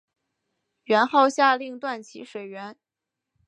[0.85, 2.75] 元昊下令断其水源。